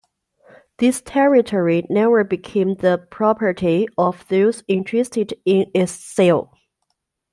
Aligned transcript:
This 0.79 0.99
territory 0.99 1.85
never 1.87 2.23
became 2.23 2.73
the 2.73 3.05
property 3.11 3.87
of 3.99 4.27
those 4.29 4.63
interested 4.67 5.35
in 5.45 5.69
its 5.75 5.91
sale. 5.91 6.57